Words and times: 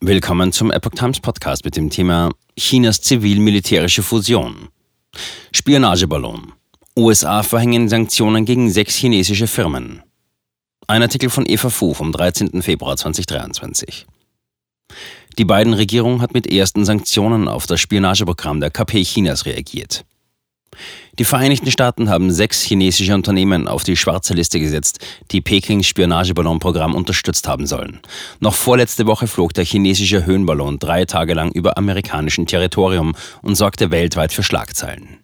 Willkommen 0.00 0.52
zum 0.52 0.70
Epoch 0.70 0.92
Times 0.92 1.18
Podcast 1.18 1.64
mit 1.64 1.76
dem 1.76 1.90
Thema 1.90 2.30
Chinas 2.56 3.00
zivil-militärische 3.00 4.04
Fusion. 4.04 4.68
Spionageballon. 5.50 6.52
USA 6.96 7.42
verhängen 7.42 7.88
Sanktionen 7.88 8.44
gegen 8.44 8.70
sechs 8.70 8.94
chinesische 8.94 9.48
Firmen. 9.48 10.04
Ein 10.86 11.02
Artikel 11.02 11.30
von 11.30 11.46
Eva 11.46 11.68
Fu 11.68 11.94
vom 11.94 12.12
13. 12.12 12.62
Februar 12.62 12.96
2023. 12.96 14.06
Die 15.36 15.44
beiden 15.44 15.74
Regierungen 15.74 16.22
hat 16.22 16.32
mit 16.32 16.46
ersten 16.46 16.84
Sanktionen 16.84 17.48
auf 17.48 17.66
das 17.66 17.80
Spionageprogramm 17.80 18.60
der 18.60 18.70
KP 18.70 19.02
Chinas 19.02 19.46
reagiert. 19.46 20.04
Die 21.18 21.24
Vereinigten 21.24 21.70
Staaten 21.72 22.08
haben 22.10 22.30
sechs 22.30 22.62
chinesische 22.62 23.12
Unternehmen 23.12 23.66
auf 23.66 23.82
die 23.82 23.96
schwarze 23.96 24.34
Liste 24.34 24.60
gesetzt, 24.60 25.04
die 25.32 25.40
Pekings 25.40 25.88
Spionageballonprogramm 25.88 26.94
unterstützt 26.94 27.48
haben 27.48 27.66
sollen. 27.66 27.98
Noch 28.38 28.54
vorletzte 28.54 29.06
Woche 29.06 29.26
flog 29.26 29.52
der 29.52 29.64
chinesische 29.64 30.24
Höhenballon 30.24 30.78
drei 30.78 31.06
Tage 31.06 31.34
lang 31.34 31.50
über 31.50 31.76
amerikanischem 31.76 32.46
Territorium 32.46 33.16
und 33.42 33.56
sorgte 33.56 33.90
weltweit 33.90 34.32
für 34.32 34.44
Schlagzeilen. 34.44 35.18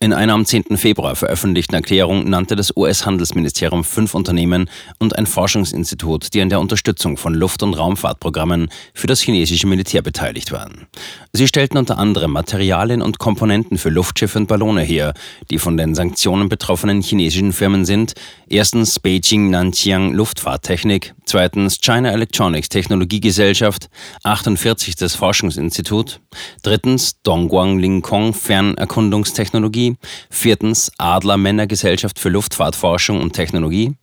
In 0.00 0.12
einer 0.12 0.34
am 0.34 0.44
10. 0.44 0.76
Februar 0.76 1.16
veröffentlichten 1.16 1.74
Erklärung 1.74 2.28
nannte 2.28 2.56
das 2.56 2.76
US-Handelsministerium 2.76 3.84
fünf 3.84 4.14
Unternehmen 4.14 4.70
und 4.98 5.16
ein 5.16 5.26
Forschungsinstitut, 5.26 6.34
die 6.34 6.40
an 6.40 6.48
der 6.48 6.60
Unterstützung 6.60 7.16
von 7.16 7.34
Luft- 7.34 7.62
und 7.62 7.74
Raumfahrtprogrammen 7.74 8.68
für 8.94 9.06
das 9.06 9.20
chinesische 9.20 9.66
Militär 9.66 10.02
beteiligt 10.02 10.52
waren. 10.52 10.86
Sie 11.32 11.48
stellten 11.48 11.78
unter 11.78 11.98
anderem 11.98 12.32
Materialien 12.32 13.02
und 13.02 13.18
Komponenten 13.18 13.78
für 13.78 13.90
Luftschiffe 13.90 14.38
und 14.38 14.46
Ballone 14.46 14.82
her, 14.82 15.14
die 15.50 15.58
von 15.58 15.76
den 15.76 15.94
Sanktionen 15.94 16.48
betroffenen 16.48 17.02
chinesischen 17.02 17.52
Firmen 17.52 17.84
sind. 17.84 18.14
Erstens 18.48 18.98
Beijing 18.98 19.50
Nanxiang 19.50 20.12
Luftfahrttechnik, 20.12 21.14
zweitens 21.28 21.80
China 21.80 22.10
Electronics 22.10 22.68
Technologiegesellschaft, 22.68 23.88
48. 24.24 24.96
das 24.96 25.14
Forschungsinstitut, 25.14 26.20
drittens 26.62 27.22
Dongguang 27.22 27.78
Lingkong 27.78 28.34
Fernerkundungstechnologie 28.34 29.68
Technologie. 29.68 29.96
Viertens 30.30 30.90
Adler 30.98 31.36
Männergesellschaft 31.36 32.18
für 32.18 32.28
Luftfahrtforschung 32.28 33.20
und 33.20 33.32
Technologie. 33.32 33.94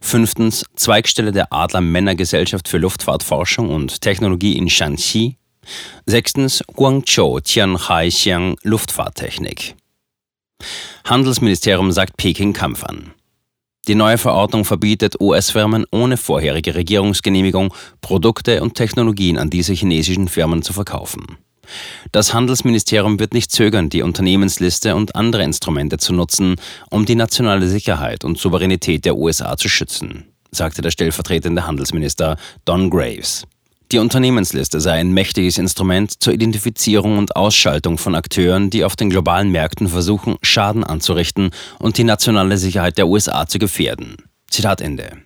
Fünftens 0.00 0.64
Zweigstelle 0.76 1.32
der 1.32 1.52
Adler 1.52 1.80
Männergesellschaft 1.80 2.68
für 2.68 2.78
Luftfahrtforschung 2.78 3.70
und 3.70 4.00
Technologie 4.00 4.56
in 4.56 4.68
Shanxi. 4.68 5.36
Sechstens 6.06 6.62
Guangzhou 6.74 7.40
Tianhaixiang 7.40 8.56
Luftfahrttechnik. 8.62 9.74
Handelsministerium 11.04 11.92
sagt 11.92 12.16
Peking 12.16 12.52
Kampf 12.52 12.84
an. 12.84 13.13
Die 13.86 13.94
neue 13.94 14.16
Verordnung 14.16 14.64
verbietet 14.64 15.20
US-Firmen 15.20 15.84
ohne 15.90 16.16
vorherige 16.16 16.74
Regierungsgenehmigung 16.74 17.74
Produkte 18.00 18.62
und 18.62 18.74
Technologien 18.74 19.36
an 19.36 19.50
diese 19.50 19.74
chinesischen 19.74 20.28
Firmen 20.28 20.62
zu 20.62 20.72
verkaufen. 20.72 21.38
Das 22.12 22.32
Handelsministerium 22.32 23.18
wird 23.18 23.34
nicht 23.34 23.50
zögern, 23.50 23.88
die 23.88 24.02
Unternehmensliste 24.02 24.94
und 24.94 25.16
andere 25.16 25.44
Instrumente 25.44 25.98
zu 25.98 26.12
nutzen, 26.12 26.56
um 26.90 27.04
die 27.04 27.14
nationale 27.14 27.68
Sicherheit 27.68 28.24
und 28.24 28.38
Souveränität 28.38 29.04
der 29.04 29.16
USA 29.16 29.56
zu 29.56 29.68
schützen, 29.68 30.24
sagte 30.50 30.82
der 30.82 30.90
stellvertretende 30.90 31.66
Handelsminister 31.66 32.36
Don 32.64 32.90
Graves. 32.90 33.44
Die 33.94 34.00
Unternehmensliste 34.00 34.80
sei 34.80 34.94
ein 34.94 35.12
mächtiges 35.12 35.56
Instrument 35.56 36.20
zur 36.20 36.32
Identifizierung 36.32 37.16
und 37.16 37.36
Ausschaltung 37.36 37.96
von 37.96 38.16
Akteuren, 38.16 38.68
die 38.68 38.82
auf 38.82 38.96
den 38.96 39.08
globalen 39.08 39.52
Märkten 39.52 39.86
versuchen, 39.86 40.34
Schaden 40.42 40.82
anzurichten 40.82 41.50
und 41.78 41.96
die 41.96 42.02
nationale 42.02 42.58
Sicherheit 42.58 42.98
der 42.98 43.06
USA 43.06 43.46
zu 43.46 43.60
gefährden. 43.60 44.16
Zitat 44.50 44.80
Ende. 44.80 45.18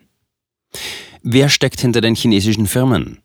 Wer 1.23 1.49
steckt 1.49 1.81
hinter 1.81 2.03
den 2.03 2.15
chinesischen 2.15 2.67
Firmen? 2.67 3.23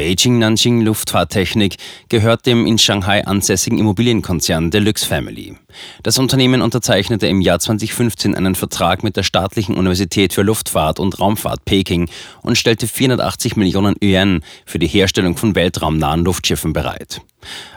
Beijing 0.00 0.38
Nanjing 0.38 0.80
Luftfahrttechnik 0.80 1.76
gehört 2.08 2.46
dem 2.46 2.64
in 2.64 2.78
Shanghai 2.78 3.22
ansässigen 3.26 3.78
Immobilienkonzern 3.78 4.70
Deluxe 4.70 5.04
Family. 5.04 5.56
Das 6.02 6.16
Unternehmen 6.16 6.62
unterzeichnete 6.62 7.26
im 7.26 7.42
Jahr 7.42 7.58
2015 7.58 8.34
einen 8.34 8.54
Vertrag 8.54 9.02
mit 9.02 9.18
der 9.18 9.24
staatlichen 9.24 9.76
Universität 9.76 10.32
für 10.32 10.40
Luftfahrt 10.40 11.00
und 11.00 11.20
Raumfahrt 11.20 11.66
Peking 11.66 12.08
und 12.40 12.56
stellte 12.56 12.86
480 12.86 13.56
Millionen 13.56 13.94
Yuan 14.02 14.42
für 14.64 14.78
die 14.78 14.86
Herstellung 14.86 15.36
von 15.36 15.54
weltraumnahen 15.54 16.24
Luftschiffen 16.24 16.72
bereit. 16.72 17.20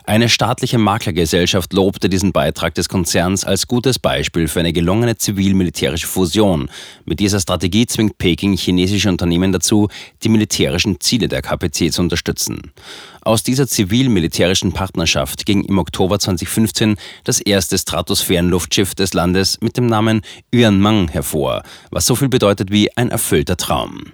Eine 0.05 0.27
staatliche 0.27 0.77
Maklergesellschaft 0.77 1.71
lobte 1.71 2.09
diesen 2.09 2.33
Beitrag 2.33 2.75
des 2.75 2.89
Konzerns 2.89 3.45
als 3.45 3.67
gutes 3.67 3.99
Beispiel 3.99 4.47
für 4.47 4.59
eine 4.59 4.73
gelungene 4.73 5.15
zivil-militärische 5.15 6.07
Fusion. 6.07 6.69
Mit 7.05 7.19
dieser 7.19 7.39
Strategie 7.39 7.85
zwingt 7.85 8.17
Peking 8.17 8.57
chinesische 8.57 9.09
Unternehmen 9.09 9.53
dazu, 9.53 9.87
die 10.23 10.29
militärischen 10.29 10.99
Ziele 10.99 11.29
der 11.29 11.41
KPC 11.41 11.91
zu 11.93 12.01
unterstützen. 12.01 12.73
Aus 13.21 13.43
dieser 13.43 13.67
zivil-militärischen 13.67 14.73
Partnerschaft 14.73 15.45
ging 15.45 15.63
im 15.63 15.77
Oktober 15.77 16.19
2015 16.19 16.97
das 17.23 17.39
erste 17.39 17.77
Stratosphärenluftschiff 17.77 18.95
des 18.95 19.13
Landes 19.13 19.61
mit 19.61 19.77
dem 19.77 19.85
Namen 19.85 20.21
Yuanmang 20.53 21.07
hervor, 21.07 21.63
was 21.91 22.05
so 22.05 22.15
viel 22.15 22.29
bedeutet 22.29 22.71
wie 22.71 22.95
ein 22.97 23.09
erfüllter 23.09 23.55
Traum. 23.55 24.11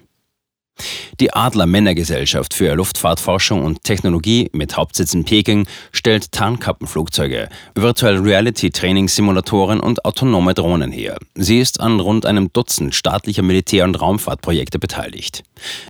Die 1.20 1.34
Adler 1.34 1.66
Männergesellschaft 1.66 2.54
für 2.54 2.74
Luftfahrtforschung 2.76 3.64
und 3.64 3.84
Technologie 3.84 4.50
mit 4.54 4.78
Hauptsitz 4.78 5.14
in 5.14 5.26
Peking 5.26 5.68
stellt 5.92 6.32
Tarnkappenflugzeuge, 6.32 7.50
Virtual 7.76 8.18
Reality 8.18 8.72
Trainingssimulatoren 8.72 9.80
und 9.80 10.06
autonome 10.06 10.54
Drohnen 10.54 10.92
her. 10.92 11.18
Sie 11.36 11.60
ist 11.60 11.80
an 11.80 12.00
rund 12.00 12.26
einem 12.26 12.52
Dutzend 12.54 12.96
staatlicher 12.96 13.44
Militär- 13.44 13.86
und 13.86 14.00
Raumfahrtprojekte 14.00 14.80
beteiligt. 14.80 15.44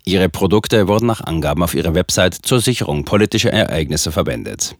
Ihre 0.06 0.30
Produkte 0.30 0.88
wurden 0.88 1.06
nach 1.06 1.22
Angaben 1.22 1.64
auf 1.64 1.76
ihrer 1.76 1.94
Website 1.94 2.34
zur 2.34 2.60
Sicherung 2.60 3.06
politischer 3.06 3.52
Ereignisse 3.52 4.12
verwendet. 4.12 4.76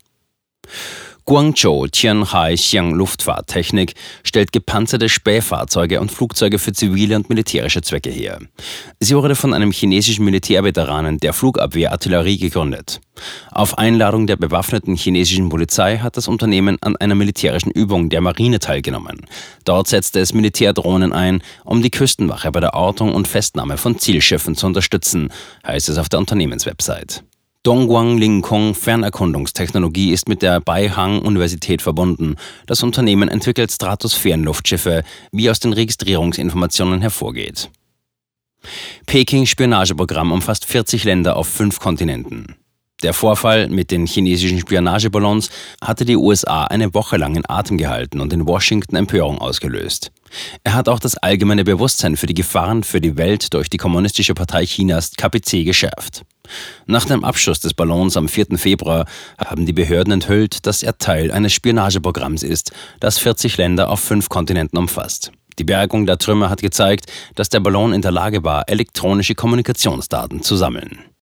Guangzhou 1.30 1.86
Tianhai 1.86 2.56
Xiang 2.56 2.96
Luftfahrttechnik 2.96 3.94
stellt 4.24 4.52
gepanzerte 4.52 5.10
Spähfahrzeuge 5.10 6.02
und 6.02 6.12
Flugzeuge 6.12 6.58
für 6.58 6.74
zivile 6.74 7.18
und 7.18 7.30
militärische 7.30 7.84
Zwecke 7.84 8.10
her. 8.10 8.40
Sie 9.00 9.16
wurde 9.16 9.36
von 9.36 9.54
einem 9.54 9.72
chinesischen 9.72 10.26
Militärveteranen 10.26 11.20
der 11.20 11.34
Flugabwehrartillerie 11.34 12.40
gegründet. 12.40 13.00
Auf 13.52 13.78
Einladung 13.78 14.26
der 14.26 14.38
bewaffneten 14.38 14.96
chinesischen 14.96 15.50
Polizei 15.50 16.00
hat 16.00 16.18
das 16.18 16.28
Unternehmen 16.28 16.78
an 16.82 16.98
einer 16.98 17.14
militärischen 17.14 17.70
Übung 17.70 18.10
der 18.10 18.22
Marine 18.22 18.58
teilgenommen. 18.58 19.28
Dort 19.66 19.88
setzte 19.88 20.22
es 20.22 20.34
Militärdrohnen 20.34 21.14
ein, 21.14 21.44
um 21.64 21.84
die 21.84 21.92
Küstenwache 21.92 22.52
bei 22.52 22.60
der 22.60 22.74
Ortung 22.74 23.14
und 23.14 23.28
Festnahme 23.28 23.78
von 23.78 24.00
Zielschiffen 24.00 24.56
zu 24.56 24.66
unterstützen, 24.66 25.32
heißt 25.64 25.90
es 25.90 26.00
auf 26.00 26.10
der 26.10 26.18
Unternehmenswebsite. 26.18 27.22
Dongguang 27.70 28.18
Lingkong 28.18 28.74
Fernerkundungstechnologie 28.74 30.12
ist 30.12 30.28
mit 30.28 30.42
der 30.42 30.60
Beihang 30.60 31.22
Universität 31.22 31.84
verbunden. 31.84 32.36
Das 32.66 32.82
Unternehmen 32.82 33.30
entwickelt 33.30 33.72
Stratosphärenluftschiffe, 33.72 35.04
wie 35.32 35.52
aus 35.52 35.60
den 35.60 35.74
Registrierungsinformationen 35.74 37.02
hervorgeht. 37.02 37.70
Peking 39.06 39.46
Spionageprogramm 39.46 40.32
umfasst 40.32 40.66
40 40.66 41.04
Länder 41.04 41.36
auf 41.36 41.48
fünf 41.48 41.80
Kontinenten. 41.80 42.56
Der 43.04 43.14
Vorfall 43.14 43.70
mit 43.70 43.92
den 43.92 44.08
chinesischen 44.08 44.60
Spionageballons 44.60 45.52
hatte 45.80 46.06
die 46.06 46.18
USA 46.18 46.64
eine 46.64 46.96
Woche 46.96 47.18
lang 47.18 47.36
in 47.36 47.48
Atem 47.48 47.78
gehalten 47.78 48.20
und 48.20 48.34
in 48.34 48.48
Washington 48.48 48.96
Empörung 48.96 49.38
ausgelöst. 49.38 50.12
Er 50.64 50.74
hat 50.74 50.90
auch 50.90 51.00
das 51.00 51.18
allgemeine 51.18 51.66
Bewusstsein 51.66 52.18
für 52.18 52.26
die 52.26 52.34
Gefahren 52.34 52.84
für 52.84 53.00
die 53.00 53.16
Welt 53.16 53.54
durch 53.54 53.70
die 53.70 53.78
Kommunistische 53.78 54.34
Partei 54.34 54.66
Chinas 54.66 55.12
KPC 55.12 55.66
geschärft. 55.66 56.24
Nach 56.86 57.06
dem 57.06 57.24
Abschuss 57.24 57.60
des 57.60 57.74
Ballons 57.74 58.18
am 58.18 58.28
4. 58.28 58.58
Februar 58.58 59.06
haben 59.38 59.66
die 59.66 59.74
Behörden 59.74 60.14
enthüllt, 60.14 60.66
dass 60.66 60.84
er 60.84 60.98
Teil 60.98 61.32
eines 61.32 61.54
Spionageprogramms 61.54 62.44
ist, 62.44 62.72
das 63.00 63.20
40 63.20 63.58
Länder 63.58 63.90
auf 63.90 64.00
fünf 64.00 64.30
Kontinenten 64.30 64.78
umfasst. 64.78 65.32
Die 65.58 65.66
Bergung 65.66 66.06
der 66.06 66.18
Trümmer 66.18 66.50
hat 66.50 66.62
gezeigt, 66.62 67.12
dass 67.36 67.50
der 67.50 67.60
Ballon 67.60 67.92
in 67.92 68.02
der 68.02 68.12
Lage 68.12 68.44
war, 68.44 68.70
elektronische 68.70 69.36
Kommunikationsdaten 69.36 70.42
zu 70.42 70.56
sammeln. 70.56 71.00